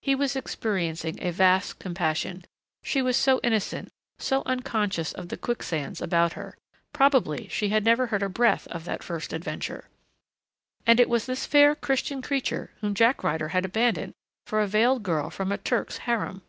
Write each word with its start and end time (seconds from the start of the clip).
He 0.00 0.16
was 0.16 0.34
experiencing 0.34 1.22
a 1.22 1.30
vast 1.30 1.78
compassion. 1.78 2.44
She 2.82 3.00
was 3.00 3.16
so 3.16 3.38
innocent, 3.44 3.92
so 4.18 4.42
unconscious 4.44 5.12
of 5.12 5.28
the 5.28 5.36
quicksands 5.36 6.02
about 6.02 6.32
her.... 6.32 6.58
Probably 6.92 7.46
she 7.46 7.68
had 7.68 7.84
never 7.84 8.08
heard 8.08 8.24
a 8.24 8.28
breath 8.28 8.66
of 8.72 8.84
that 8.86 9.04
first 9.04 9.32
adventure. 9.32 9.88
And 10.84 10.98
it 10.98 11.08
was 11.08 11.26
this 11.26 11.46
fair 11.46 11.76
Christian 11.76 12.22
creature 12.22 12.72
whom 12.80 12.92
Jack 12.92 13.22
Ryder 13.22 13.50
had 13.50 13.64
abandoned 13.64 14.14
for 14.46 14.60
a 14.60 14.66
veiled 14.66 15.04
girl 15.04 15.30
from 15.30 15.52
a 15.52 15.58
Turk's 15.58 15.98
harem! 15.98 16.42